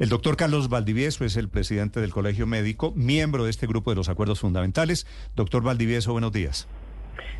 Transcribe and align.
El 0.00 0.08
doctor 0.08 0.36
Carlos 0.36 0.68
Valdivieso 0.68 1.24
es 1.24 1.36
el 1.36 1.48
presidente 1.48 2.00
del 2.00 2.10
Colegio 2.10 2.48
Médico, 2.48 2.92
miembro 2.96 3.44
de 3.44 3.50
este 3.50 3.68
grupo 3.68 3.90
de 3.90 3.96
los 3.96 4.08
acuerdos 4.08 4.40
fundamentales. 4.40 5.06
Doctor 5.36 5.62
Valdivieso, 5.62 6.10
buenos 6.10 6.32
días. 6.32 6.66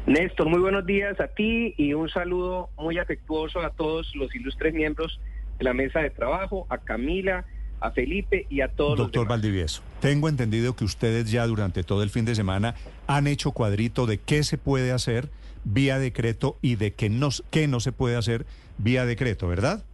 Néstor, 0.07 0.49
muy 0.49 0.61
buenos 0.61 0.87
días 0.87 1.19
a 1.19 1.27
ti 1.27 1.75
y 1.77 1.95
un 1.95 2.09
saludo 2.09 2.71
muy 2.77 2.99
afectuoso 2.99 3.61
a 3.61 3.71
todos 3.71 4.15
los 4.15 4.33
ilustres 4.37 4.73
miembros 4.73 5.19
de 5.59 5.65
la 5.65 5.73
mesa 5.73 5.99
de 5.99 6.11
trabajo, 6.11 6.67
a 6.69 6.79
Camila, 6.79 7.45
a 7.81 7.91
Felipe 7.91 8.47
y 8.49 8.61
a 8.61 8.69
todos 8.69 8.99
Doctor 8.99 9.23
los 9.23 9.29
Valdivieso, 9.29 9.83
tengo 10.01 10.29
entendido 10.29 10.77
que 10.77 10.85
ustedes 10.85 11.31
ya 11.31 11.47
durante 11.47 11.83
todo 11.83 12.03
el 12.03 12.11
fin 12.11 12.25
de 12.25 12.35
semana 12.35 12.77
han 13.09 13.27
hecho 13.27 13.51
cuadrito 13.51 14.07
de 14.07 14.19
qué 14.19 14.45
se 14.45 14.59
puede 14.59 14.93
hacer 14.93 15.29
vía 15.65 15.99
decreto 15.99 16.57
y 16.63 16.77
de 16.77 16.93
qué 16.93 17.11
no, 17.11 17.31
qué 17.51 17.67
no 17.67 17.81
se 17.81 17.91
puede 17.91 18.17
hacer 18.17 18.47
vía 18.79 19.07
decreto, 19.07 19.49
¿verdad? 19.49 19.85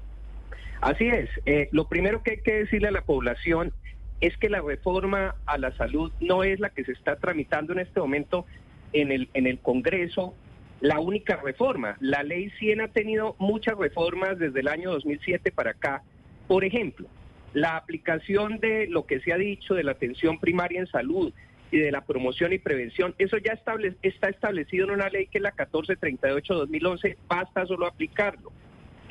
Así 0.81 1.07
es. 1.09 1.29
Eh, 1.45 1.69
lo 1.73 1.87
primero 1.89 2.23
que 2.23 2.33
hay 2.33 2.41
que 2.41 2.55
decirle 2.55 2.89
a 2.89 2.93
la 2.93 3.03
población 3.03 3.73
es 4.21 4.37
que 4.39 4.49
la 4.49 4.61
reforma 4.61 5.35
a 5.47 5.59
la 5.59 5.73
salud 5.77 6.13
no 6.21 6.43
es 6.43 6.59
la 6.59 6.71
que 6.71 6.85
se 6.85 6.93
está 6.93 7.17
tramitando 7.17 7.73
en 7.73 7.81
este 7.81 8.01
momento 8.01 8.47
en 8.93 9.13
el, 9.13 9.29
en 9.35 9.47
el 9.47 9.59
Congreso, 9.59 10.35
la 10.81 10.99
única 11.01 11.37
reforma. 11.37 11.97
La 12.01 12.23
ley 12.23 12.51
100 12.59 12.81
ha 12.81 12.89
tenido 12.89 13.37
muchas 13.39 13.77
reformas 13.77 14.39
desde 14.39 14.61
el 14.61 14.69
año 14.69 14.91
2007 14.93 15.53
para 15.53 15.73
acá. 15.73 16.03
Por 16.49 16.65
ejemplo, 16.65 17.07
la 17.53 17.77
aplicación 17.77 18.59
de 18.59 18.87
lo 18.89 19.07
que 19.07 19.21
se 19.21 19.33
ha 19.33 19.37
dicho 19.37 19.75
de 19.75 19.85
la 19.85 19.93
atención 19.93 20.39
primaria 20.39 20.81
en 20.81 20.87
salud 20.87 21.33
y 21.71 21.79
de 21.79 21.93
la 21.93 22.05
promoción 22.05 22.53
y 22.53 22.59
prevención, 22.59 23.15
eso 23.19 23.37
ya 23.37 23.53
está 23.53 24.29
establecido 24.29 24.87
en 24.87 24.93
una 24.93 25.09
ley 25.09 25.27
que 25.27 25.39
es 25.39 25.43
la 25.43 25.55
1438-2011, 25.55 27.17
basta 27.29 27.67
solo 27.67 27.87
aplicarlo 27.87 28.51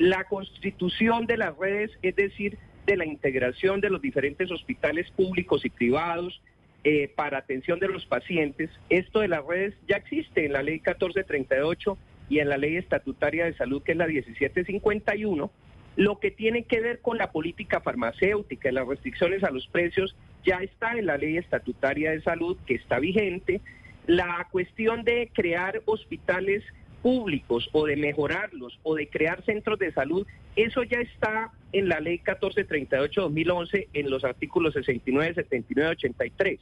la 0.00 0.24
constitución 0.24 1.26
de 1.26 1.36
las 1.36 1.54
redes, 1.58 1.90
es 2.00 2.16
decir, 2.16 2.56
de 2.86 2.96
la 2.96 3.04
integración 3.04 3.82
de 3.82 3.90
los 3.90 4.00
diferentes 4.00 4.50
hospitales 4.50 5.10
públicos 5.10 5.62
y 5.66 5.68
privados 5.68 6.40
eh, 6.84 7.12
para 7.14 7.36
atención 7.36 7.78
de 7.80 7.88
los 7.88 8.06
pacientes. 8.06 8.70
Esto 8.88 9.20
de 9.20 9.28
las 9.28 9.44
redes 9.44 9.74
ya 9.86 9.96
existe 9.96 10.46
en 10.46 10.54
la 10.54 10.62
ley 10.62 10.76
1438 10.76 11.98
y 12.30 12.38
en 12.38 12.48
la 12.48 12.56
ley 12.56 12.78
estatutaria 12.78 13.44
de 13.44 13.52
salud, 13.52 13.82
que 13.82 13.92
es 13.92 13.98
la 13.98 14.06
1751. 14.06 15.50
Lo 15.96 16.18
que 16.18 16.30
tiene 16.30 16.62
que 16.62 16.80
ver 16.80 17.00
con 17.00 17.18
la 17.18 17.30
política 17.30 17.82
farmacéutica 17.82 18.70
y 18.70 18.72
las 18.72 18.88
restricciones 18.88 19.44
a 19.44 19.50
los 19.50 19.66
precios 19.66 20.16
ya 20.46 20.62
está 20.62 20.96
en 20.96 21.04
la 21.04 21.18
ley 21.18 21.36
estatutaria 21.36 22.12
de 22.12 22.22
salud, 22.22 22.56
que 22.66 22.76
está 22.76 23.00
vigente. 23.00 23.60
La 24.06 24.48
cuestión 24.50 25.04
de 25.04 25.30
crear 25.34 25.82
hospitales 25.84 26.64
públicos 27.02 27.68
o 27.72 27.86
de 27.86 27.96
mejorarlos 27.96 28.78
o 28.82 28.94
de 28.94 29.08
crear 29.08 29.44
centros 29.44 29.78
de 29.78 29.92
salud, 29.92 30.26
eso 30.56 30.82
ya 30.82 30.98
está 30.98 31.52
en 31.72 31.88
la 31.88 32.00
ley 32.00 32.20
1438-2011 32.24 33.88
en 33.92 34.10
los 34.10 34.24
artículos 34.24 34.74
69, 34.74 35.34
79, 35.34 35.90
83. 35.90 36.60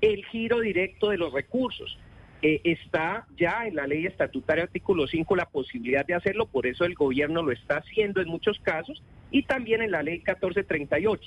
El 0.00 0.24
giro 0.26 0.60
directo 0.60 1.10
de 1.10 1.18
los 1.18 1.32
recursos. 1.32 1.98
Eh, 2.44 2.60
está 2.64 3.24
ya 3.38 3.68
en 3.68 3.76
la 3.76 3.86
ley 3.86 4.04
estatutaria 4.04 4.64
artículo 4.64 5.06
5 5.06 5.36
la 5.36 5.46
posibilidad 5.46 6.04
de 6.04 6.14
hacerlo, 6.14 6.46
por 6.46 6.66
eso 6.66 6.84
el 6.84 6.94
gobierno 6.94 7.40
lo 7.40 7.52
está 7.52 7.76
haciendo 7.76 8.20
en 8.20 8.26
muchos 8.26 8.58
casos, 8.58 9.00
y 9.30 9.44
también 9.44 9.80
en 9.80 9.92
la 9.92 10.02
ley 10.02 10.16
1438. 10.16 11.22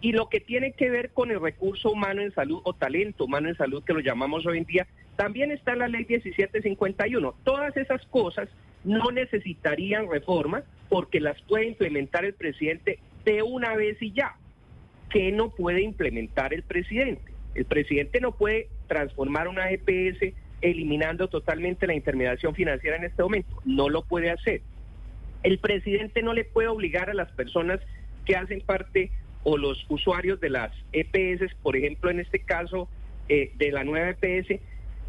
Y 0.00 0.12
lo 0.12 0.30
que 0.30 0.40
tiene 0.40 0.72
que 0.72 0.88
ver 0.88 1.10
con 1.10 1.30
el 1.30 1.40
recurso 1.40 1.90
humano 1.90 2.22
en 2.22 2.32
salud 2.32 2.60
o 2.64 2.72
talento 2.72 3.24
humano 3.24 3.48
en 3.48 3.56
salud, 3.56 3.84
que 3.84 3.92
lo 3.92 4.00
llamamos 4.00 4.46
hoy 4.46 4.58
en 4.58 4.64
día, 4.64 4.86
también 5.16 5.50
está 5.50 5.74
la 5.74 5.88
ley 5.88 6.06
1751. 6.08 7.34
Todas 7.44 7.76
esas 7.76 8.04
cosas 8.06 8.48
no 8.84 9.10
necesitarían 9.10 10.10
reforma 10.10 10.62
porque 10.88 11.20
las 11.20 11.40
puede 11.42 11.66
implementar 11.66 12.24
el 12.24 12.34
presidente 12.34 12.98
de 13.24 13.42
una 13.42 13.74
vez 13.74 14.00
y 14.00 14.12
ya. 14.12 14.36
¿Qué 15.10 15.32
no 15.32 15.50
puede 15.50 15.82
implementar 15.82 16.54
el 16.54 16.62
presidente? 16.62 17.32
El 17.54 17.64
presidente 17.64 18.20
no 18.20 18.32
puede 18.32 18.68
transformar 18.86 19.48
una 19.48 19.70
EPS 19.70 20.34
eliminando 20.60 21.28
totalmente 21.28 21.86
la 21.86 21.94
intermediación 21.94 22.54
financiera 22.54 22.96
en 22.96 23.04
este 23.04 23.22
momento. 23.22 23.56
No 23.64 23.88
lo 23.88 24.04
puede 24.04 24.30
hacer. 24.30 24.62
El 25.42 25.58
presidente 25.58 26.22
no 26.22 26.34
le 26.34 26.44
puede 26.44 26.68
obligar 26.68 27.10
a 27.10 27.14
las 27.14 27.30
personas 27.32 27.80
que 28.24 28.36
hacen 28.36 28.60
parte 28.60 29.10
o 29.44 29.56
los 29.56 29.86
usuarios 29.88 30.40
de 30.40 30.50
las 30.50 30.72
EPS, 30.92 31.54
por 31.62 31.76
ejemplo, 31.76 32.10
en 32.10 32.20
este 32.20 32.40
caso 32.40 32.88
eh, 33.28 33.52
de 33.56 33.70
la 33.70 33.84
nueva 33.84 34.10
EPS, 34.10 34.60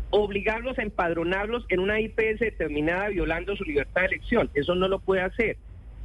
obligarlos 0.09 0.77
a 0.79 0.83
empadronarlos 0.83 1.65
en 1.69 1.79
una 1.79 1.99
IPS 1.99 2.39
determinada 2.39 3.09
violando 3.09 3.55
su 3.55 3.63
libertad 3.63 4.01
de 4.01 4.07
elección. 4.07 4.49
Eso 4.53 4.75
no 4.75 4.87
lo 4.87 4.99
puede 4.99 5.21
hacer. 5.21 5.57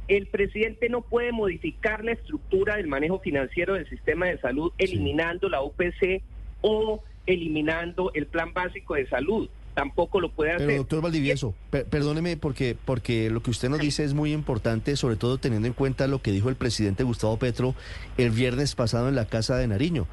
El 0.07 0.27
presidente 0.27 0.89
no 0.89 1.01
puede 1.01 1.31
modificar 1.31 2.03
la 2.03 2.11
estructura 2.11 2.75
del 2.75 2.87
manejo 2.87 3.19
financiero 3.19 3.75
del 3.75 3.87
sistema 3.89 4.27
de 4.27 4.37
salud 4.39 4.73
eliminando 4.77 5.47
la 5.47 5.61
UPC 5.61 6.21
o 6.61 7.01
eliminando 7.25 8.11
el 8.13 8.27
plan 8.27 8.53
básico 8.53 8.95
de 8.95 9.07
salud. 9.07 9.49
Tampoco 9.73 10.19
lo 10.19 10.29
puede 10.29 10.51
hacer. 10.51 10.67
Pero 10.67 10.79
doctor 10.79 11.01
Valdivieso, 11.01 11.55
perdóneme 11.71 12.37
porque, 12.37 12.75
porque 12.85 13.31
lo 13.31 13.41
que 13.41 13.49
usted 13.49 13.69
nos 13.69 13.79
dice 13.79 14.03
es 14.03 14.13
muy 14.13 14.31
importante, 14.31 14.95
sobre 14.97 15.15
todo 15.15 15.39
teniendo 15.39 15.67
en 15.67 15.73
cuenta 15.73 16.05
lo 16.05 16.21
que 16.21 16.31
dijo 16.31 16.49
el 16.49 16.55
presidente 16.55 17.03
Gustavo 17.03 17.37
Petro 17.37 17.73
el 18.17 18.29
viernes 18.29 18.75
pasado 18.75 19.09
en 19.09 19.15
la 19.15 19.25
Casa 19.25 19.57
de 19.57 19.67
Nariño. 19.67 20.05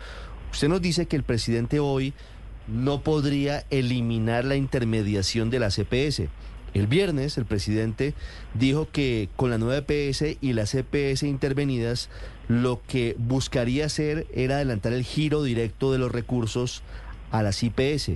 Usted 0.52 0.68
nos 0.68 0.80
dice 0.80 1.06
que 1.06 1.16
el 1.16 1.24
presidente 1.24 1.78
hoy 1.78 2.14
no 2.70 3.02
podría 3.02 3.64
eliminar 3.70 4.44
la 4.44 4.56
intermediación 4.56 5.50
de 5.50 5.58
la 5.58 5.70
CPS. 5.70 6.28
El 6.72 6.86
viernes 6.86 7.36
el 7.36 7.46
presidente 7.46 8.14
dijo 8.54 8.88
que 8.90 9.28
con 9.36 9.50
la 9.50 9.58
nueva 9.58 9.84
EPS 9.86 10.38
y 10.40 10.52
las 10.52 10.70
CPS 10.70 11.24
intervenidas 11.24 12.08
lo 12.48 12.80
que 12.86 13.16
buscaría 13.18 13.86
hacer 13.86 14.26
era 14.32 14.56
adelantar 14.56 14.92
el 14.92 15.02
giro 15.02 15.42
directo 15.42 15.92
de 15.92 15.98
los 15.98 16.12
recursos 16.12 16.82
a 17.32 17.42
las 17.42 17.62
IPS. 17.62 18.12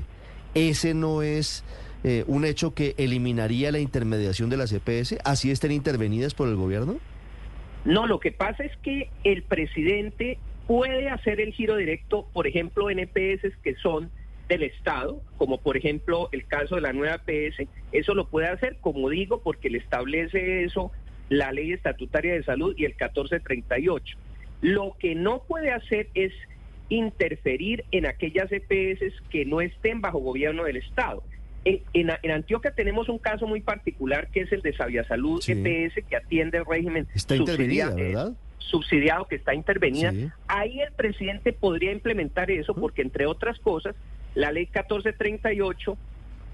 Ese 0.54 0.94
no 0.94 1.22
es 1.22 1.64
eh, 2.04 2.24
un 2.28 2.44
hecho 2.44 2.74
que 2.74 2.94
eliminaría 2.96 3.72
la 3.72 3.80
intermediación 3.80 4.50
de 4.50 4.56
las 4.56 4.72
EPS, 4.72 5.16
así 5.24 5.50
estén 5.50 5.72
intervenidas 5.72 6.34
por 6.34 6.48
el 6.48 6.54
gobierno. 6.54 6.98
No, 7.84 8.06
lo 8.06 8.20
que 8.20 8.30
pasa 8.30 8.62
es 8.62 8.76
que 8.78 9.10
el 9.24 9.42
presidente 9.42 10.38
puede 10.66 11.08
hacer 11.08 11.40
el 11.40 11.52
giro 11.52 11.76
directo, 11.76 12.26
por 12.32 12.46
ejemplo, 12.46 12.88
en 12.88 13.00
EPS 13.00 13.52
que 13.62 13.74
son 13.76 14.10
del 14.48 14.62
Estado, 14.62 15.20
como 15.36 15.58
por 15.58 15.76
ejemplo 15.76 16.28
el 16.32 16.46
caso 16.46 16.74
de 16.74 16.82
la 16.82 16.92
nueva 16.92 17.18
PS, 17.18 17.66
eso 17.92 18.14
lo 18.14 18.28
puede 18.28 18.48
hacer, 18.48 18.76
como 18.80 19.08
digo, 19.08 19.40
porque 19.42 19.70
le 19.70 19.78
establece 19.78 20.64
eso 20.64 20.92
la 21.28 21.52
ley 21.52 21.72
estatutaria 21.72 22.34
de 22.34 22.42
salud 22.42 22.74
y 22.76 22.84
el 22.84 22.92
1438. 22.92 24.18
Lo 24.60 24.96
que 24.98 25.14
no 25.14 25.42
puede 25.42 25.70
hacer 25.70 26.08
es 26.14 26.32
interferir 26.88 27.84
en 27.90 28.06
aquellas 28.06 28.50
EPS 28.52 29.14
que 29.30 29.44
no 29.44 29.60
estén 29.60 30.00
bajo 30.00 30.18
gobierno 30.18 30.64
del 30.64 30.76
Estado. 30.76 31.22
En, 31.64 32.10
Antioquia 32.30 32.72
tenemos 32.72 33.08
un 33.08 33.18
caso 33.18 33.46
muy 33.46 33.62
particular 33.62 34.28
que 34.28 34.42
es 34.42 34.52
el 34.52 34.60
de 34.60 34.74
Sabia 34.74 35.02
Salud 35.04 35.42
EPS 35.46 36.04
que 36.06 36.16
atiende 36.16 36.58
el 36.58 36.66
régimen 36.66 37.08
Está 37.14 37.36
intervenida, 37.36 37.94
¿verdad? 37.94 38.34
subsidiado 38.58 39.26
que 39.26 39.36
está 39.36 39.54
intervenida. 39.54 40.12
Ahí 40.46 40.80
el 40.80 40.92
presidente 40.92 41.52
podría 41.52 41.92
implementar 41.92 42.50
eso 42.50 42.74
porque 42.74 43.02
entre 43.02 43.24
otras 43.26 43.58
cosas 43.60 43.94
la 44.34 44.52
ley 44.52 44.64
1438 44.64 45.96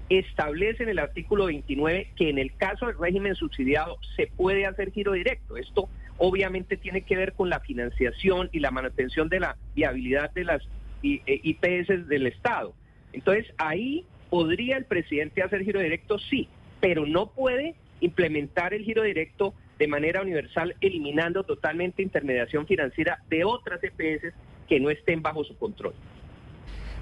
establece 0.09 0.83
en 0.83 0.89
el 0.89 0.99
artículo 0.99 1.45
29 1.45 2.09
que 2.15 2.29
en 2.29 2.37
el 2.37 2.55
caso 2.55 2.87
del 2.87 2.97
régimen 2.97 3.35
subsidiado 3.35 3.97
se 4.15 4.27
puede 4.27 4.65
hacer 4.65 4.91
giro 4.91 5.13
directo. 5.13 5.57
Esto 5.57 5.89
obviamente 6.17 6.77
tiene 6.77 7.01
que 7.01 7.15
ver 7.15 7.33
con 7.33 7.49
la 7.49 7.59
financiación 7.61 8.49
y 8.51 8.59
la 8.59 8.71
manutención 8.71 9.29
de 9.29 9.39
la 9.39 9.57
viabilidad 9.73 10.31
de 10.31 10.43
las 10.43 10.61
IPS 11.01 11.89
eh, 11.89 11.97
del 12.07 12.27
Estado. 12.27 12.73
Entonces 13.13 13.51
ahí 13.57 14.05
podría 14.29 14.77
el 14.77 14.85
presidente 14.85 15.43
hacer 15.43 15.63
giro 15.63 15.79
directo, 15.79 16.19
sí, 16.19 16.47
pero 16.79 17.05
no 17.05 17.27
puede 17.27 17.75
implementar 18.01 18.73
el 18.73 18.83
giro 18.83 19.03
directo 19.03 19.53
de 19.79 19.87
manera 19.87 20.21
universal, 20.21 20.75
eliminando 20.81 21.43
totalmente 21.43 22.03
intermediación 22.03 22.67
financiera 22.67 23.19
de 23.29 23.43
otras 23.43 23.79
EPS 23.83 24.33
que 24.67 24.79
no 24.79 24.89
estén 24.89 25.21
bajo 25.21 25.43
su 25.43 25.57
control. 25.57 25.93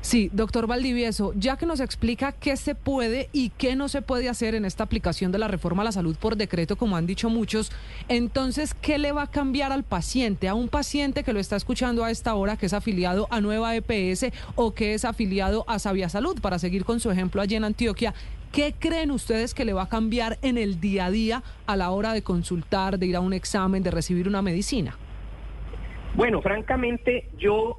Sí, 0.01 0.29
doctor 0.31 0.65
Valdivieso, 0.65 1.33
ya 1.35 1.57
que 1.57 1.65
nos 1.65 1.81
explica 1.81 2.31
qué 2.31 2.55
se 2.55 2.73
puede 2.73 3.29
y 3.33 3.49
qué 3.49 3.75
no 3.75 3.89
se 3.89 4.01
puede 4.01 4.29
hacer 4.29 4.55
en 4.55 4.63
esta 4.63 4.85
aplicación 4.85 5.33
de 5.33 5.39
la 5.39 5.49
reforma 5.49 5.81
a 5.81 5.85
la 5.85 5.91
salud 5.91 6.15
por 6.15 6.37
decreto, 6.37 6.77
como 6.77 6.95
han 6.95 7.05
dicho 7.05 7.29
muchos, 7.29 7.69
entonces, 8.07 8.73
¿qué 8.73 8.97
le 8.97 9.11
va 9.11 9.23
a 9.23 9.27
cambiar 9.27 9.73
al 9.73 9.83
paciente? 9.83 10.47
A 10.47 10.53
un 10.53 10.69
paciente 10.69 11.23
que 11.23 11.33
lo 11.33 11.39
está 11.39 11.57
escuchando 11.57 12.05
a 12.05 12.11
esta 12.11 12.33
hora, 12.35 12.55
que 12.55 12.67
es 12.67 12.73
afiliado 12.73 13.27
a 13.29 13.41
Nueva 13.41 13.75
EPS 13.75 14.27
o 14.55 14.73
que 14.73 14.93
es 14.93 15.03
afiliado 15.03 15.65
a 15.67 15.79
Sabia 15.79 16.07
Salud, 16.07 16.39
para 16.39 16.59
seguir 16.59 16.85
con 16.85 17.01
su 17.01 17.11
ejemplo 17.11 17.41
allí 17.41 17.55
en 17.55 17.65
Antioquia, 17.65 18.13
¿Qué 18.51 18.73
creen 18.79 19.11
ustedes 19.11 19.53
que 19.53 19.63
le 19.63 19.73
va 19.73 19.83
a 19.83 19.89
cambiar 19.89 20.39
en 20.41 20.57
el 20.57 20.79
día 20.79 21.05
a 21.05 21.11
día 21.11 21.43
a 21.67 21.75
la 21.75 21.91
hora 21.91 22.13
de 22.13 22.23
consultar, 22.23 22.97
de 22.97 23.05
ir 23.05 23.15
a 23.15 23.19
un 23.19 23.33
examen, 23.33 23.83
de 23.83 23.91
recibir 23.91 24.27
una 24.27 24.41
medicina? 24.41 24.97
Bueno, 26.15 26.41
francamente, 26.41 27.29
yo 27.37 27.77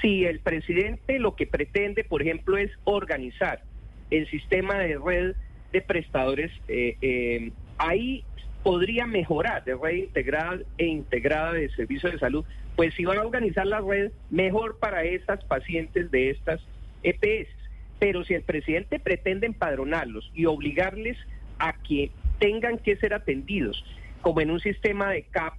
si 0.00 0.24
el 0.24 0.40
presidente 0.40 1.18
lo 1.18 1.34
que 1.34 1.46
pretende, 1.46 2.04
por 2.04 2.22
ejemplo, 2.22 2.56
es 2.56 2.70
organizar 2.84 3.62
el 4.10 4.28
sistema 4.30 4.78
de 4.78 4.98
red 4.98 5.34
de 5.72 5.82
prestadores, 5.82 6.50
eh, 6.68 6.96
eh, 7.02 7.50
ahí 7.76 8.24
podría 8.62 9.06
mejorar 9.06 9.64
de 9.64 9.76
red 9.76 9.96
integrada 9.96 10.60
e 10.78 10.86
integrada 10.86 11.52
de 11.52 11.68
servicios 11.70 12.12
de 12.12 12.18
salud, 12.18 12.44
pues 12.76 12.94
si 12.94 13.04
van 13.04 13.18
a 13.18 13.22
organizar 13.22 13.66
la 13.66 13.80
red, 13.80 14.12
mejor 14.30 14.78
para 14.78 15.04
estas 15.04 15.44
pacientes 15.44 16.10
de 16.10 16.30
estas 16.30 16.60
EPS. 17.02 17.48
Pero 17.98 18.24
si 18.24 18.34
el 18.34 18.42
presidente 18.42 19.00
pretende 19.00 19.46
empadronarlos 19.46 20.30
y 20.34 20.46
obligarles 20.46 21.16
a 21.58 21.72
que 21.72 22.10
tengan 22.38 22.78
que 22.78 22.96
ser 22.96 23.14
atendidos 23.14 23.84
como 24.22 24.40
en 24.40 24.50
un 24.50 24.60
sistema 24.60 25.10
de 25.10 25.22
CAP 25.24 25.54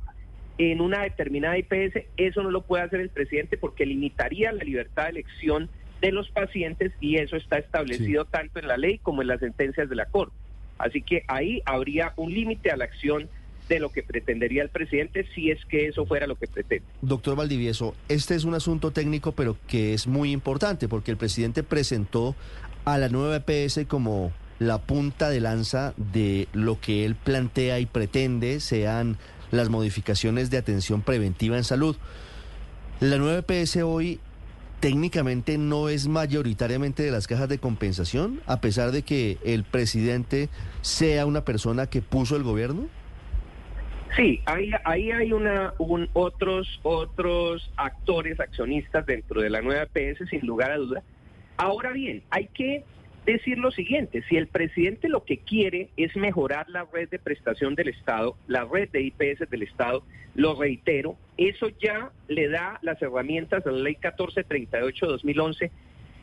en 0.59 0.81
una 0.81 1.03
determinada 1.03 1.57
IPS, 1.57 2.03
eso 2.17 2.43
no 2.43 2.51
lo 2.51 2.61
puede 2.61 2.83
hacer 2.83 2.99
el 2.99 3.09
presidente 3.09 3.57
porque 3.57 3.85
limitaría 3.85 4.51
la 4.51 4.63
libertad 4.63 5.05
de 5.05 5.11
elección 5.11 5.69
de 6.01 6.11
los 6.11 6.29
pacientes 6.29 6.91
y 6.99 7.15
eso 7.15 7.37
está 7.37 7.57
establecido 7.57 8.25
tanto 8.25 8.59
en 8.59 8.67
la 8.67 8.77
ley 8.77 8.99
como 8.99 9.21
en 9.21 9.29
las 9.29 9.39
sentencias 9.39 9.89
de 9.89 9.95
la 9.95 10.05
Corte. 10.05 10.35
Así 10.77 11.01
que 11.01 11.23
ahí 11.27 11.61
habría 11.65 12.13
un 12.17 12.33
límite 12.33 12.71
a 12.71 12.77
la 12.77 12.85
acción 12.85 13.29
de 13.69 13.79
lo 13.79 13.89
que 13.89 14.03
pretendería 14.03 14.61
el 14.63 14.69
presidente 14.69 15.25
si 15.33 15.49
es 15.49 15.63
que 15.65 15.87
eso 15.87 16.05
fuera 16.05 16.27
lo 16.27 16.35
que 16.35 16.47
pretende. 16.47 16.85
Doctor 17.01 17.37
Valdivieso, 17.37 17.95
este 18.09 18.35
es 18.35 18.43
un 18.43 18.53
asunto 18.53 18.91
técnico 18.91 19.31
pero 19.31 19.55
que 19.67 19.93
es 19.93 20.07
muy 20.07 20.31
importante 20.31 20.89
porque 20.89 21.11
el 21.11 21.17
presidente 21.17 21.63
presentó 21.63 22.35
a 22.83 22.97
la 22.97 23.07
nueva 23.07 23.37
EPS 23.45 23.85
como 23.87 24.33
la 24.57 24.79
punta 24.79 25.29
de 25.29 25.39
lanza 25.39 25.93
de 25.95 26.49
lo 26.51 26.81
que 26.81 27.05
él 27.05 27.15
plantea 27.15 27.79
y 27.79 27.85
pretende 27.85 28.59
sean 28.59 29.17
las 29.51 29.69
modificaciones 29.69 30.49
de 30.49 30.57
atención 30.57 31.01
preventiva 31.01 31.57
en 31.57 31.63
salud. 31.63 31.95
La 32.99 33.17
nueva 33.17 33.39
EPS 33.39 33.77
hoy 33.77 34.19
técnicamente 34.79 35.57
no 35.57 35.89
es 35.89 36.07
mayoritariamente 36.07 37.03
de 37.03 37.11
las 37.11 37.27
cajas 37.27 37.49
de 37.49 37.59
compensación, 37.59 38.41
a 38.45 38.61
pesar 38.61 38.91
de 38.91 39.03
que 39.03 39.37
el 39.43 39.63
presidente 39.63 40.49
sea 40.81 41.25
una 41.25 41.43
persona 41.43 41.87
que 41.87 42.01
puso 42.01 42.35
el 42.35 42.43
gobierno? 42.43 42.87
Sí, 44.15 44.41
ahí, 44.45 44.71
ahí 44.85 45.11
hay 45.11 45.33
una, 45.33 45.73
un, 45.77 46.09
otros, 46.13 46.79
otros 46.83 47.71
actores, 47.77 48.39
accionistas 48.39 49.05
dentro 49.05 49.41
de 49.41 49.49
la 49.49 49.61
nueva 49.61 49.83
EPS, 49.93 50.29
sin 50.29 50.45
lugar 50.45 50.71
a 50.71 50.77
duda. 50.77 51.03
Ahora 51.57 51.91
bien, 51.91 52.23
hay 52.29 52.47
que 52.47 52.83
decir 53.33 53.57
lo 53.57 53.71
siguiente, 53.71 54.23
si 54.29 54.37
el 54.37 54.47
presidente 54.47 55.09
lo 55.09 55.23
que 55.23 55.37
quiere 55.37 55.89
es 55.97 56.15
mejorar 56.15 56.69
la 56.69 56.87
red 56.91 57.09
de 57.09 57.19
prestación 57.19 57.75
del 57.75 57.89
Estado, 57.89 58.35
la 58.47 58.65
red 58.65 58.89
de 58.89 59.01
IPS 59.01 59.49
del 59.49 59.63
Estado, 59.63 60.03
lo 60.35 60.55
reitero, 60.55 61.15
eso 61.37 61.67
ya 61.81 62.11
le 62.27 62.47
da 62.47 62.79
las 62.81 63.01
herramientas 63.01 63.65
a 63.65 63.71
la 63.71 63.79
ley 63.79 63.97
1438-2011 64.01 65.69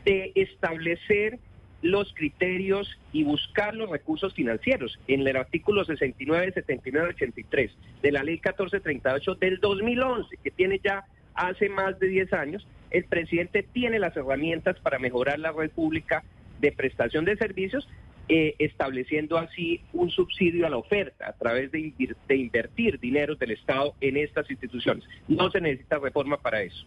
de 0.05 0.31
establecer 0.35 1.39
los 1.81 2.13
criterios 2.13 2.89
y 3.13 3.23
buscar 3.23 3.75
los 3.75 3.89
recursos 3.89 4.33
financieros. 4.33 4.99
En 5.07 5.27
el 5.27 5.37
artículo 5.37 5.85
69, 5.85 6.51
79, 6.53 7.09
83 7.09 7.71
de 8.01 8.11
la 8.11 8.23
ley 8.23 8.35
1438 8.35 9.35
del 9.35 9.59
2011, 9.59 10.37
que 10.43 10.51
tiene 10.51 10.79
ya 10.83 11.05
hace 11.35 11.69
más 11.69 11.99
de 11.99 12.07
10 12.07 12.33
años, 12.33 12.67
el 12.89 13.03
presidente 13.03 13.63
tiene 13.63 13.99
las 13.99 14.15
herramientas 14.17 14.79
para 14.79 14.97
mejorar 14.97 15.39
la 15.39 15.51
red 15.51 15.69
pública 15.69 16.23
de 16.59 16.71
prestación 16.71 17.25
de 17.25 17.37
servicios, 17.37 17.87
eh, 18.29 18.55
estableciendo 18.59 19.37
así 19.37 19.79
un 19.93 20.09
subsidio 20.09 20.67
a 20.67 20.69
la 20.69 20.75
oferta 20.75 21.29
a 21.29 21.33
través 21.33 21.71
de, 21.71 21.93
invertir 22.29 22.99
dinero 22.99 23.35
del 23.35 23.51
Estado 23.51 23.93
en 24.01 24.17
estas 24.17 24.51
instituciones. 24.51 25.05
No 25.29 25.49
se 25.49 25.61
necesita 25.61 25.97
reforma 25.97 26.35
para 26.35 26.61
eso. 26.61 26.85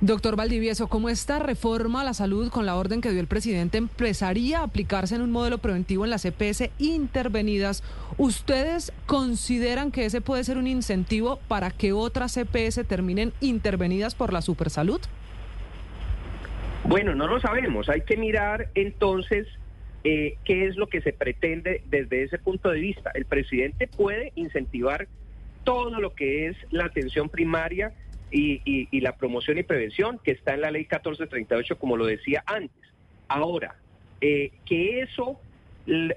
Doctor 0.00 0.34
Valdivieso, 0.34 0.88
¿cómo 0.88 1.08
esta 1.08 1.38
reforma 1.38 2.00
a 2.00 2.04
la 2.04 2.12
salud 2.12 2.50
con 2.50 2.66
la 2.66 2.74
orden 2.74 3.00
que 3.00 3.12
dio 3.12 3.20
el 3.20 3.28
presidente 3.28 3.78
empezaría 3.78 4.58
a 4.58 4.64
aplicarse 4.64 5.14
en 5.14 5.22
un 5.22 5.30
modelo 5.30 5.58
preventivo 5.58 6.04
en 6.04 6.10
las 6.10 6.24
EPS 6.24 6.70
intervenidas? 6.78 7.84
¿Ustedes 8.18 8.92
consideran 9.06 9.92
que 9.92 10.06
ese 10.06 10.20
puede 10.20 10.42
ser 10.42 10.58
un 10.58 10.66
incentivo 10.66 11.38
para 11.46 11.70
que 11.70 11.92
otras 11.92 12.36
EPS 12.36 12.84
terminen 12.86 13.32
intervenidas 13.40 14.16
por 14.16 14.32
la 14.32 14.42
supersalud? 14.42 15.00
Bueno, 16.84 17.14
no 17.14 17.26
lo 17.26 17.40
sabemos. 17.40 17.88
Hay 17.88 18.02
que 18.02 18.16
mirar 18.16 18.68
entonces 18.74 19.46
eh, 20.04 20.36
qué 20.44 20.66
es 20.66 20.76
lo 20.76 20.86
que 20.86 21.00
se 21.00 21.12
pretende 21.12 21.82
desde 21.86 22.22
ese 22.22 22.38
punto 22.38 22.70
de 22.70 22.80
vista. 22.80 23.10
El 23.14 23.24
presidente 23.24 23.88
puede 23.88 24.32
incentivar 24.36 25.08
todo 25.64 26.00
lo 26.00 26.14
que 26.14 26.46
es 26.46 26.56
la 26.70 26.84
atención 26.84 27.28
primaria 27.28 27.92
y, 28.30 29.00
la 29.00 29.16
promoción 29.16 29.58
y 29.58 29.62
prevención 29.62 30.20
que 30.22 30.30
está 30.30 30.54
en 30.54 30.60
la 30.60 30.70
ley 30.70 30.82
1438, 30.82 31.78
como 31.78 31.96
lo 31.96 32.06
decía 32.06 32.44
antes. 32.46 32.82
Ahora, 33.28 33.76
eh, 34.20 34.52
que 34.64 35.00
eso 35.00 35.40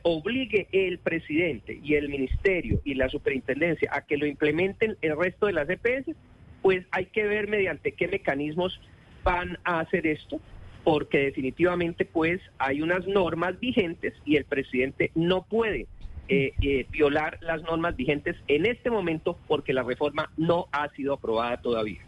obligue 0.04 0.68
el 0.72 0.98
presidente 1.00 1.80
y 1.84 1.96
el 1.96 2.10
ministerio 2.10 2.82
y 2.84 2.96
la 2.96 3.10
superintendencia 3.10 3.90
a 3.94 4.02
que 4.02 4.18
lo 4.18 4.26
implementen 4.26 4.98
el 5.02 5.18
resto 5.18 5.46
de 5.46 5.54
las 5.54 5.70
EPS, 5.70 6.16
pues 6.62 6.86
hay 6.92 7.06
que 7.06 7.26
ver 7.26 7.48
mediante 7.48 7.92
qué 7.92 8.08
mecanismos 8.08 8.80
van 9.24 9.57
a 9.63 9.80
hacer 9.80 10.07
esto 10.07 10.39
porque 10.83 11.19
definitivamente 11.19 12.06
pues 12.06 12.42
hay 12.57 12.81
unas 12.81 13.06
normas 13.07 13.60
vigentes 13.60 14.13
y 14.25 14.38
el 14.38 14.45
presidente 14.45 15.12
no 15.16 15.44
puede 15.44 15.88
eh, 16.30 16.54
eh, 16.62 16.86
violar 16.92 17.38
las 17.42 17.62
normas 17.63 17.95
vigentes 17.95 18.36
en 18.48 18.66
este 18.66 18.89
momento 18.89 19.38
porque 19.48 19.74
la 19.74 19.83
reforma 19.83 20.30
no 20.38 20.68
ha 20.71 20.89
sido 20.89 21.13
aprobada 21.13 21.57
todavía. 21.57 22.00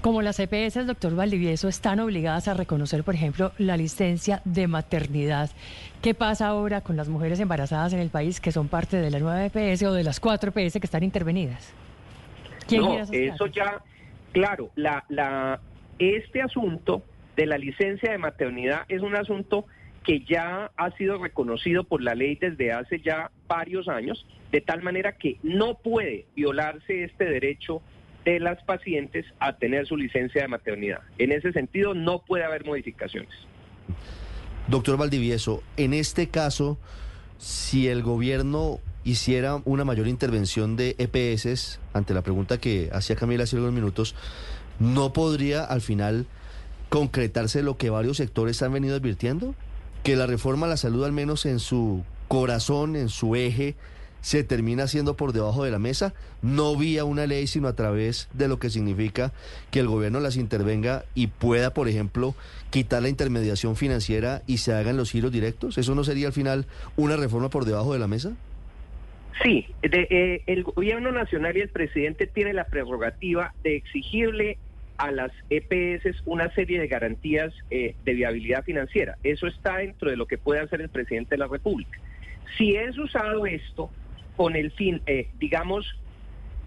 Como 0.00 0.22
las 0.22 0.38
EPS, 0.38 0.86
doctor 0.86 1.16
Valdivieso, 1.16 1.68
están 1.68 1.98
obligadas 2.00 2.48
a 2.48 2.54
reconocer, 2.54 3.02
por 3.02 3.14
ejemplo, 3.14 3.52
la 3.58 3.76
licencia 3.76 4.42
de 4.44 4.68
maternidad. 4.68 5.50
¿Qué 6.02 6.14
pasa 6.14 6.46
ahora 6.46 6.82
con 6.82 6.96
las 6.96 7.08
mujeres 7.08 7.40
embarazadas 7.40 7.92
en 7.92 7.98
el 7.98 8.10
país 8.10 8.40
que 8.40 8.52
son 8.52 8.68
parte 8.68 8.98
de 8.98 9.10
la 9.10 9.18
nueva 9.18 9.44
EPS 9.44 9.82
o 9.84 9.92
de 9.92 10.04
las 10.04 10.20
cuatro 10.20 10.52
EPS 10.54 10.74
que 10.74 10.86
están 10.86 11.02
intervenidas? 11.02 11.72
no, 12.70 13.00
eso 13.00 13.46
ya, 13.46 13.82
claro, 14.32 14.70
la, 14.76 15.04
la, 15.08 15.60
este 15.98 16.42
asunto 16.42 17.02
de 17.36 17.46
la 17.46 17.58
licencia 17.58 18.10
de 18.10 18.18
maternidad 18.18 18.82
es 18.88 19.02
un 19.02 19.16
asunto 19.16 19.66
que 20.04 20.20
ya 20.20 20.70
ha 20.76 20.90
sido 20.92 21.18
reconocido 21.18 21.84
por 21.84 22.00
la 22.00 22.14
ley 22.14 22.36
desde 22.36 22.72
hace 22.72 23.00
ya 23.00 23.30
varios 23.48 23.88
años, 23.88 24.24
de 24.52 24.60
tal 24.60 24.82
manera 24.82 25.16
que 25.16 25.38
no 25.42 25.78
puede 25.78 26.26
violarse 26.36 27.04
este 27.04 27.24
derecho 27.24 27.82
de 28.24 28.40
las 28.40 28.62
pacientes 28.64 29.26
a 29.40 29.56
tener 29.56 29.86
su 29.86 29.96
licencia 29.96 30.42
de 30.42 30.48
maternidad. 30.48 31.00
En 31.18 31.32
ese 31.32 31.52
sentido, 31.52 31.94
no 31.94 32.20
puede 32.24 32.44
haber 32.44 32.64
modificaciones. 32.64 33.32
Doctor 34.68 34.96
Valdivieso, 34.96 35.62
en 35.76 35.94
este 35.94 36.28
caso, 36.28 36.78
si 37.38 37.88
el 37.88 38.02
gobierno 38.02 38.80
hiciera 39.04 39.62
una 39.64 39.84
mayor 39.84 40.08
intervención 40.08 40.76
de 40.76 40.96
EPS, 40.98 41.78
ante 41.92 42.14
la 42.14 42.22
pregunta 42.22 42.58
que 42.58 42.90
hacía 42.92 43.14
Camila 43.14 43.44
hace 43.44 43.56
unos 43.56 43.72
minutos, 43.72 44.16
¿no 44.78 45.12
podría 45.12 45.64
al 45.64 45.80
final 45.80 46.26
concretarse 46.88 47.62
lo 47.62 47.76
que 47.76 47.90
varios 47.90 48.16
sectores 48.16 48.62
han 48.62 48.72
venido 48.72 48.96
advirtiendo? 48.96 49.54
Que 50.02 50.16
la 50.16 50.26
reforma 50.26 50.66
a 50.66 50.70
la 50.70 50.76
salud, 50.76 51.04
al 51.04 51.12
menos 51.12 51.46
en 51.46 51.58
su 51.58 52.04
corazón, 52.28 52.96
en 52.96 53.08
su 53.08 53.36
eje, 53.36 53.76
se 54.26 54.42
termina 54.42 54.82
haciendo 54.82 55.16
por 55.16 55.32
debajo 55.32 55.62
de 55.62 55.70
la 55.70 55.78
mesa, 55.78 56.12
no 56.42 56.76
vía 56.76 57.04
una 57.04 57.26
ley, 57.26 57.46
sino 57.46 57.68
a 57.68 57.76
través 57.76 58.28
de 58.32 58.48
lo 58.48 58.58
que 58.58 58.70
significa 58.70 59.32
que 59.70 59.78
el 59.78 59.86
gobierno 59.86 60.18
las 60.18 60.36
intervenga 60.36 61.04
y 61.14 61.28
pueda, 61.28 61.72
por 61.72 61.88
ejemplo, 61.88 62.34
quitar 62.70 63.02
la 63.02 63.08
intermediación 63.08 63.76
financiera 63.76 64.42
y 64.48 64.58
se 64.58 64.72
hagan 64.72 64.96
los 64.96 65.12
giros 65.12 65.30
directos. 65.30 65.78
¿Eso 65.78 65.94
no 65.94 66.02
sería 66.02 66.26
al 66.26 66.32
final 66.32 66.66
una 66.96 67.16
reforma 67.16 67.50
por 67.50 67.64
debajo 67.66 67.92
de 67.92 68.00
la 68.00 68.08
mesa? 68.08 68.32
Sí, 69.44 69.66
eh, 69.82 70.42
el 70.46 70.64
gobierno 70.64 71.12
nacional 71.12 71.56
y 71.56 71.60
el 71.60 71.68
presidente 71.68 72.26
tienen 72.26 72.56
la 72.56 72.64
prerrogativa 72.64 73.54
de 73.62 73.76
exigirle 73.76 74.58
a 74.98 75.10
las 75.10 75.32
EPS 75.50 76.22
una 76.24 76.50
serie 76.54 76.80
de 76.80 76.88
garantías 76.88 77.52
eh, 77.70 77.94
de 78.04 78.14
viabilidad 78.14 78.64
financiera. 78.64 79.16
Eso 79.22 79.46
está 79.46 79.78
dentro 79.78 80.10
de 80.10 80.16
lo 80.16 80.26
que 80.26 80.38
puede 80.38 80.60
hacer 80.60 80.80
el 80.80 80.88
presidente 80.88 81.34
de 81.34 81.38
la 81.38 81.46
República. 81.46 81.98
Si 82.56 82.76
es 82.76 82.96
usado 82.98 83.46
esto 83.46 83.90
con 84.36 84.56
el 84.56 84.70
fin, 84.72 85.02
eh, 85.06 85.28
digamos, 85.38 85.86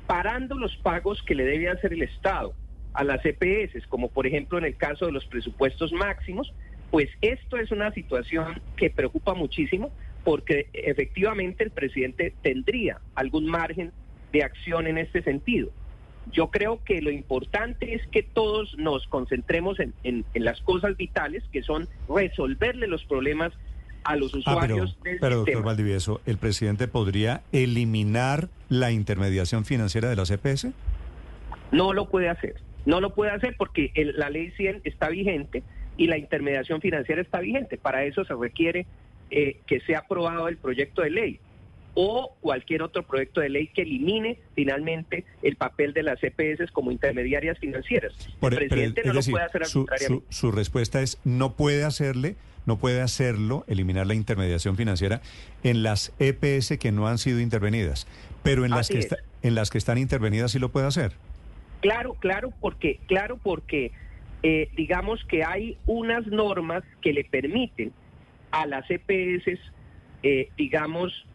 parando 0.07 0.55
los 0.55 0.75
pagos 0.77 1.21
que 1.23 1.35
le 1.35 1.45
debe 1.45 1.69
hacer 1.69 1.93
el 1.93 2.03
Estado 2.03 2.53
a 2.93 3.03
las 3.03 3.21
EPS, 3.23 3.87
como 3.87 4.09
por 4.09 4.25
ejemplo 4.25 4.57
en 4.57 4.65
el 4.65 4.75
caso 4.75 5.05
de 5.05 5.11
los 5.11 5.25
presupuestos 5.25 5.93
máximos, 5.93 6.51
pues 6.91 7.09
esto 7.21 7.57
es 7.57 7.71
una 7.71 7.91
situación 7.91 8.61
que 8.75 8.89
preocupa 8.89 9.33
muchísimo 9.35 9.91
porque 10.23 10.67
efectivamente 10.73 11.63
el 11.63 11.71
presidente 11.71 12.33
tendría 12.41 12.99
algún 13.15 13.45
margen 13.45 13.91
de 14.31 14.43
acción 14.43 14.87
en 14.87 14.97
este 14.97 15.21
sentido. 15.21 15.71
Yo 16.31 16.49
creo 16.51 16.83
que 16.83 17.01
lo 17.01 17.11
importante 17.11 17.95
es 17.95 18.05
que 18.07 18.23
todos 18.23 18.77
nos 18.77 19.07
concentremos 19.07 19.79
en, 19.79 20.25
las 20.33 20.61
cosas 20.61 20.95
vitales, 20.97 21.43
que 21.51 21.63
son 21.63 21.87
resolverle 22.07 22.87
los 22.87 23.03
problemas 23.05 23.51
a 24.03 24.15
los 24.15 24.33
ah, 24.33 24.37
usuarios 24.37 24.97
pero, 25.03 25.17
pero 25.19 25.35
doctor 25.37 25.63
Valdivieso, 25.63 26.21
¿el 26.25 26.37
presidente 26.37 26.87
podría 26.87 27.41
eliminar 27.51 28.47
la 28.69 28.91
intermediación 28.91 29.65
financiera 29.65 30.09
de 30.09 30.15
la 30.15 30.23
CPS? 30.25 30.71
No 31.71 31.93
lo 31.93 32.09
puede 32.09 32.29
hacer. 32.29 32.55
No 32.85 33.01
lo 33.01 33.13
puede 33.13 33.31
hacer 33.31 33.55
porque 33.57 33.91
la 34.15 34.29
ley 34.29 34.51
100 34.51 34.81
está 34.83 35.09
vigente 35.09 35.63
y 35.97 36.07
la 36.07 36.17
intermediación 36.17 36.81
financiera 36.81 37.21
está 37.21 37.39
vigente. 37.39 37.77
Para 37.77 38.05
eso 38.05 38.23
se 38.23 38.33
requiere 38.33 38.85
eh, 39.31 39.57
que 39.67 39.81
sea 39.81 39.99
aprobado 39.99 40.47
el 40.47 40.57
proyecto 40.57 41.01
de 41.01 41.09
ley. 41.09 41.39
O 42.01 42.33
cualquier 42.39 42.81
otro 42.81 43.03
proyecto 43.03 43.41
de 43.41 43.49
ley 43.49 43.67
que 43.67 43.81
elimine 43.81 44.39
finalmente 44.55 45.25
el 45.43 45.57
papel 45.57 45.91
de 45.91 46.01
las 46.03 46.17
EPS 46.23 46.71
como 46.71 46.91
intermediarias 46.91 47.59
financieras. 47.59 48.13
Por- 48.39 48.53
el 48.53 48.69
presidente 48.69 49.01
es 49.01 49.07
no 49.07 49.13
decir, 49.15 49.31
lo 49.33 49.35
puede 49.35 49.45
hacer 49.47 49.65
su, 49.65 49.79
arbitrariamente. 49.81 50.25
su- 50.31 50.47
su 50.47 50.51
respuesta 50.53 51.01
es 51.01 51.19
no 51.25 51.57
puede 51.57 51.83
hacerle, 51.83 52.37
no 52.65 52.77
puede 52.77 53.01
hacerlo, 53.01 53.65
eliminar 53.67 54.07
la 54.07 54.13
intermediación 54.13 54.77
financiera 54.77 55.19
en 55.63 55.83
las 55.83 56.13
EPS 56.19 56.77
que 56.77 56.93
no 56.93 57.05
han 57.09 57.17
sido 57.17 57.41
intervenidas, 57.41 58.07
pero 58.43 58.63
en 58.63 58.71
las 58.71 58.87
que 58.87 58.99
es. 58.99 59.05
está- 59.05 59.17
en 59.41 59.55
las 59.55 59.69
que 59.69 59.77
están 59.77 59.97
intervenidas 59.97 60.53
sí 60.53 60.59
lo 60.59 60.69
puede 60.69 60.87
hacer. 60.87 61.11
Claro, 61.81 62.13
claro, 62.13 62.53
porque, 62.61 63.01
claro, 63.07 63.37
porque 63.43 63.91
eh, 64.41 64.69
digamos 64.77 65.21
que 65.25 65.43
hay 65.43 65.75
unas 65.85 66.25
normas 66.27 66.83
que 67.01 67.11
le 67.11 67.25
permiten 67.25 67.91
a 68.51 68.65
las 68.67 68.89
EPS, 68.89 69.59
eh, 70.23 70.47
digamos, 70.57 71.25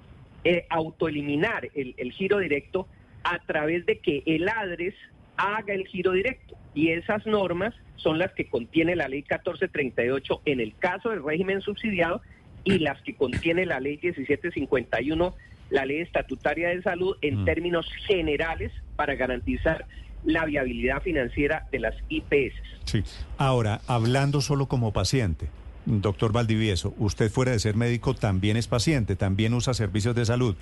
eh, 0.45 0.67
autoeliminar 0.71 1.69
el, 1.75 1.95
el 1.97 2.13
giro 2.13 2.39
directo 2.39 2.87
a 3.23 3.39
través 3.47 3.87
de 3.87 3.99
que 3.99 4.23
el 4.27 4.49
ADRES 4.49 4.95
haga 5.37 5.75
el 5.75 5.87
giro 5.87 6.13
directo. 6.13 6.57
Y 6.75 6.91
esas 6.91 7.27
normas 7.27 7.75
son 7.97 8.19
las 8.19 8.33
que 8.33 8.47
contiene 8.47 8.97
la 8.97 9.09
ley 9.09 9.21
1438 9.23 10.43
en 10.45 10.61
el 10.61 10.75
caso 10.77 11.11
del 11.11 11.25
régimen 11.25 11.61
subsidiado 11.61 12.21
y 12.65 12.79
las 12.79 13.01
que 13.03 13.15
contiene 13.15 13.65
la 13.67 13.81
ley 13.81 13.99
1751, 14.03 15.35
la 15.71 15.87
ley 15.87 15.99
estatutaria 16.01 16.69
de 16.71 16.83
salud, 16.83 17.17
en 17.23 17.43
Mm. 17.43 17.45
términos 17.45 17.87
generales 18.07 18.73
para 18.97 19.15
garantizar 19.15 19.87
la 20.25 20.45
viabilidad 20.47 21.03
financiera 21.03 21.67
de 21.71 21.79
las 21.81 21.95
IPS. 22.09 22.55
Sí. 22.85 23.03
Ahora, 23.37 23.81
hablando 23.87 24.41
solo 24.41 24.67
como 24.67 24.93
paciente, 24.93 25.47
doctor 25.87 26.33
Valdivieso, 26.33 26.95
usted 26.99 27.31
fuera 27.31 27.53
de 27.53 27.59
ser 27.59 27.77
médico 27.77 28.15
también 28.15 28.57
es 28.57 28.69
paciente, 28.69 29.17
también 29.17 29.55
usa 29.55 29.75
servicios 29.75 30.15
de 30.15 30.25
salud, 30.25 30.57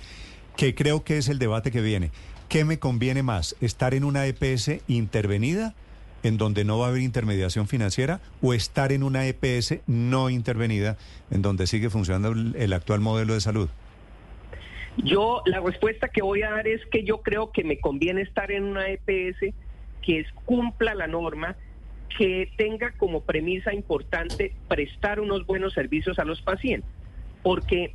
que 0.55 0.75
creo 0.75 1.03
que 1.03 1.17
es 1.17 1.29
el 1.29 1.39
debate 1.39 1.71
que 1.71 1.81
viene. 1.81 2.11
¿Qué 2.49 2.65
me 2.65 2.79
conviene 2.79 3.23
más, 3.23 3.55
estar 3.61 3.93
en 3.93 4.03
una 4.03 4.27
EPS 4.27 4.81
intervenida, 4.87 5.73
en 6.23 6.37
donde 6.37 6.63
no 6.63 6.79
va 6.79 6.87
a 6.87 6.89
haber 6.89 7.01
intermediación 7.01 7.67
financiera, 7.67 8.21
o 8.41 8.53
estar 8.53 8.91
en 8.91 9.03
una 9.03 9.25
EPS 9.27 9.79
no 9.87 10.29
intervenida, 10.29 10.97
en 11.31 11.41
donde 11.41 11.67
sigue 11.67 11.89
funcionando 11.89 12.31
el, 12.31 12.73
actual 12.73 12.99
modelo 12.99 13.33
de 13.33 13.41
salud? 13.41 13.69
Yo, 14.97 15.41
la 15.45 15.59
respuesta 15.59 16.09
que 16.09 16.21
voy 16.21 16.43
a 16.43 16.51
dar 16.51 16.67
es 16.67 16.85
que 16.91 17.03
yo 17.03 17.21
creo 17.21 17.51
que 17.51 17.63
me 17.63 17.79
conviene 17.79 18.21
estar 18.21 18.51
en 18.51 18.63
una 18.63 18.87
EPS 18.87 19.53
que 20.03 20.25
cumpla 20.45 20.93
la 20.93 21.07
norma, 21.07 21.55
que 22.17 22.49
tenga 22.57 22.91
como 22.91 23.21
premisa 23.21 23.73
importante 23.73 24.53
prestar 24.67 25.19
unos 25.19 25.45
buenos 25.45 25.73
servicios 25.73 26.19
a 26.19 26.25
los 26.25 26.41
pacientes. 26.41 26.89
Porque... 27.41 27.93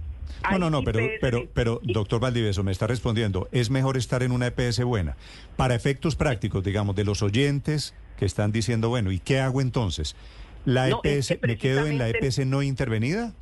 No, 0.51 0.59
no, 0.59 0.71
no, 0.71 0.83
pero, 0.83 1.01
pero, 1.21 1.49
pero, 1.55 1.81
doctor 1.83 2.21
Valdivieso, 2.21 2.63
me 2.63 2.73
está 2.73 2.87
respondiendo, 2.87 3.49
es 3.51 3.71
mejor 3.71 3.97
estar 3.97 4.23
en 4.23 4.33
una 4.33 4.49
EPS 4.49 4.85
buena. 4.85 5.17
Para 5.57 5.75
efectos 5.75 6.17
prácticos, 6.17 6.63
digamos, 6.63 6.95
de 6.97 7.05
los 7.05 7.23
oyentes 7.23 7.95
que 8.19 8.27
están 8.27 8.53
diciendo, 8.53 8.91
bueno, 8.91 9.11
¿y 9.11 9.21
qué 9.21 9.41
hago 9.41 9.63
entonces? 9.63 10.17
¿La 10.67 10.89
No, 10.89 11.01
es 11.03 11.29
que 11.29 11.39
me 11.47 11.57
quedo 11.57 11.87
en 11.87 11.97
la 11.97 12.09
EPS 12.11 12.45
no 12.47 12.63
intervenida? 12.63 13.33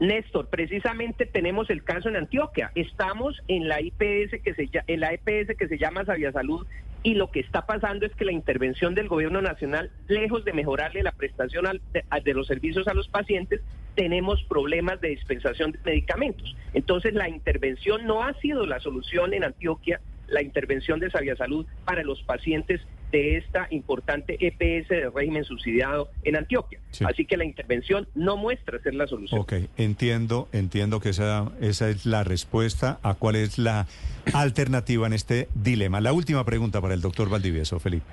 Néstor, 0.00 0.48
precisamente 0.48 1.24
tenemos 1.24 1.70
el 1.70 1.82
caso 1.82 2.08
en 2.08 2.16
Antioquia. 2.16 2.70
Estamos 2.74 3.42
en 3.48 3.68
la 3.68 3.80
IPS 3.80 4.42
que 4.42 4.54
se 4.54 4.68
en 4.86 5.00
la 5.00 5.12
EPS 5.12 5.56
que 5.56 5.68
se 5.68 5.78
llama 5.78 6.04
Sabia 6.04 6.32
Salud 6.32 6.66
y 7.06 7.14
lo 7.14 7.30
que 7.30 7.38
está 7.38 7.62
pasando 7.62 8.04
es 8.04 8.12
que 8.16 8.24
la 8.24 8.32
intervención 8.32 8.96
del 8.96 9.06
gobierno 9.06 9.40
nacional, 9.40 9.92
lejos 10.08 10.44
de 10.44 10.52
mejorarle 10.52 11.04
la 11.04 11.12
prestación 11.12 11.80
de, 11.92 12.02
de 12.24 12.34
los 12.34 12.48
servicios 12.48 12.88
a 12.88 12.94
los 12.94 13.06
pacientes, 13.06 13.60
tenemos 13.94 14.42
problemas 14.42 15.00
de 15.00 15.10
dispensación 15.10 15.70
de 15.70 15.78
medicamentos. 15.84 16.56
Entonces, 16.74 17.14
la 17.14 17.28
intervención 17.28 18.06
no 18.06 18.24
ha 18.24 18.34
sido 18.40 18.66
la 18.66 18.80
solución 18.80 19.34
en 19.34 19.44
Antioquia, 19.44 20.00
la 20.26 20.42
intervención 20.42 20.98
de 20.98 21.08
Sabia 21.08 21.36
Salud 21.36 21.64
para 21.84 22.02
los 22.02 22.20
pacientes 22.24 22.80
de 23.12 23.38
esta 23.38 23.66
importante 23.70 24.36
EPS 24.40 24.88
de 24.88 25.10
régimen 25.10 25.44
subsidiado 25.44 26.10
en 26.24 26.36
Antioquia. 26.36 26.80
Sí. 26.90 27.04
Así 27.04 27.24
que 27.24 27.36
la 27.36 27.44
intervención 27.44 28.08
no 28.14 28.36
muestra 28.36 28.80
ser 28.82 28.94
la 28.94 29.06
solución. 29.06 29.40
Ok, 29.40 29.54
entiendo, 29.76 30.48
entiendo 30.52 31.00
que 31.00 31.10
esa, 31.10 31.50
esa 31.60 31.88
es 31.88 32.06
la 32.06 32.24
respuesta 32.24 32.98
a 33.02 33.14
cuál 33.14 33.36
es 33.36 33.58
la 33.58 33.86
alternativa 34.32 35.06
en 35.06 35.12
este 35.12 35.48
dilema. 35.54 36.00
La 36.00 36.12
última 36.12 36.44
pregunta 36.44 36.80
para 36.80 36.94
el 36.94 37.00
doctor 37.00 37.28
Valdivieso, 37.28 37.78
Felipe. 37.78 38.06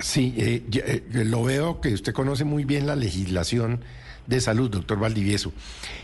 Sí, 0.00 0.34
eh, 0.36 0.62
eh, 0.72 1.02
lo 1.24 1.44
veo 1.44 1.80
que 1.80 1.94
usted 1.94 2.12
conoce 2.12 2.44
muy 2.44 2.64
bien 2.64 2.86
la 2.86 2.96
legislación 2.96 3.80
de 4.26 4.40
salud, 4.40 4.70
doctor 4.70 4.98
Valdivieso. 4.98 5.52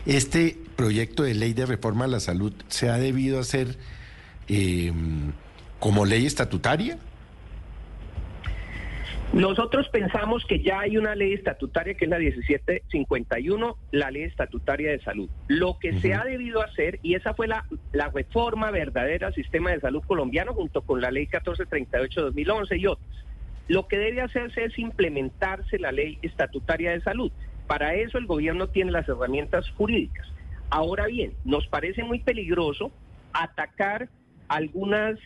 Este 0.05 0.57
proyecto 0.75 1.23
de 1.23 1.33
ley 1.33 1.53
de 1.53 1.65
reforma 1.65 2.05
a 2.05 2.07
la 2.07 2.19
salud 2.19 2.53
se 2.69 2.89
ha 2.89 2.97
debido 2.97 3.39
hacer 3.39 3.77
eh, 4.47 4.93
como 5.79 6.05
ley 6.05 6.25
estatutaria. 6.25 6.97
Nosotros 9.33 9.87
pensamos 9.87 10.43
que 10.45 10.59
ya 10.59 10.81
hay 10.81 10.97
una 10.97 11.15
ley 11.15 11.31
estatutaria 11.31 11.93
que 11.93 12.03
es 12.03 12.11
la 12.11 12.19
1751, 12.19 13.77
la 13.91 14.11
ley 14.11 14.23
estatutaria 14.23 14.91
de 14.91 14.99
salud. 14.99 15.29
Lo 15.47 15.79
que 15.79 15.99
se 16.01 16.13
ha 16.13 16.25
debido 16.25 16.61
hacer, 16.61 16.99
y 17.01 17.15
esa 17.15 17.33
fue 17.33 17.47
la, 17.47 17.65
la 17.93 18.09
reforma 18.09 18.71
verdadera 18.71 19.27
al 19.27 19.33
sistema 19.33 19.71
de 19.71 19.79
salud 19.79 20.03
colombiano 20.05 20.53
junto 20.53 20.81
con 20.81 20.99
la 20.99 21.11
ley 21.11 21.27
1438-2011 21.27 22.77
y 22.77 22.87
otras, 22.87 23.09
lo 23.69 23.87
que 23.87 23.97
debe 23.97 24.19
hacerse 24.19 24.65
es 24.65 24.77
implementarse 24.77 25.79
la 25.79 25.93
ley 25.93 26.19
estatutaria 26.21 26.91
de 26.91 26.99
salud. 26.99 27.31
Para 27.67 27.95
eso 27.95 28.17
el 28.17 28.25
gobierno 28.25 28.67
tiene 28.67 28.91
las 28.91 29.07
herramientas 29.07 29.69
jurídicas. 29.77 30.27
Ahora 30.69 31.07
bien, 31.07 31.33
nos 31.45 31.67
parece 31.67 32.03
muy 32.03 32.19
peligroso 32.19 32.91
atacar 33.31 34.09
algunas 34.49 35.17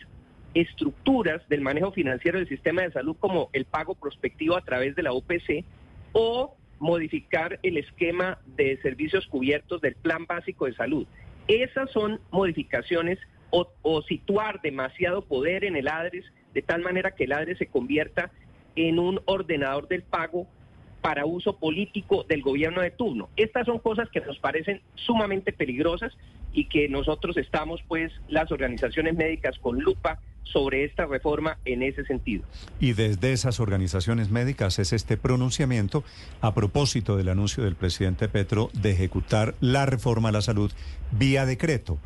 estructuras 0.54 1.46
del 1.48 1.60
manejo 1.60 1.92
financiero 1.92 2.38
del 2.38 2.48
sistema 2.48 2.82
de 2.82 2.92
salud 2.92 3.16
como 3.18 3.50
el 3.52 3.64
pago 3.64 3.94
prospectivo 3.94 4.56
a 4.56 4.62
través 4.62 4.96
de 4.96 5.02
la 5.02 5.12
OPC 5.12 5.64
o 6.12 6.56
modificar 6.78 7.58
el 7.62 7.78
esquema 7.78 8.38
de 8.56 8.78
servicios 8.82 9.26
cubiertos 9.26 9.80
del 9.80 9.94
plan 9.94 10.26
básico 10.26 10.66
de 10.66 10.74
salud. 10.74 11.06
Esas 11.48 11.90
son 11.90 12.20
modificaciones 12.30 13.18
o, 13.50 13.68
o 13.82 14.02
situar 14.02 14.60
demasiado 14.62 15.22
poder 15.22 15.64
en 15.64 15.76
el 15.76 15.88
ADRES 15.88 16.24
de 16.54 16.62
tal 16.62 16.82
manera 16.82 17.10
que 17.12 17.24
el 17.24 17.32
ADRES 17.32 17.58
se 17.58 17.66
convierta 17.66 18.30
en 18.76 18.98
un 18.98 19.20
ordenador 19.26 19.88
del 19.88 20.02
pago 20.02 20.46
para 21.00 21.24
uso 21.24 21.56
político 21.56 22.24
del 22.24 22.42
gobierno 22.42 22.82
de 22.82 22.90
turno. 22.90 23.28
Estas 23.36 23.66
son 23.66 23.78
cosas 23.78 24.08
que 24.10 24.20
nos 24.20 24.38
parecen 24.38 24.80
sumamente 24.94 25.52
peligrosas 25.52 26.12
y 26.52 26.64
que 26.64 26.88
nosotros 26.88 27.36
estamos, 27.36 27.80
pues, 27.86 28.12
las 28.28 28.50
organizaciones 28.50 29.14
médicas 29.14 29.58
con 29.58 29.78
lupa 29.78 30.18
sobre 30.52 30.84
esta 30.84 31.06
reforma 31.06 31.58
en 31.64 31.82
ese 31.82 32.04
sentido. 32.04 32.44
Y 32.80 32.92
desde 32.92 33.32
esas 33.32 33.60
organizaciones 33.60 34.30
médicas 34.30 34.78
es 34.78 34.92
este 34.92 35.16
pronunciamiento 35.16 36.04
a 36.40 36.54
propósito 36.54 37.16
del 37.16 37.28
anuncio 37.28 37.64
del 37.64 37.76
presidente 37.76 38.28
Petro 38.28 38.70
de 38.72 38.92
ejecutar 38.92 39.54
la 39.60 39.86
reforma 39.86 40.30
a 40.30 40.32
la 40.32 40.42
salud 40.42 40.70
vía 41.12 41.46
decreto. 41.46 41.98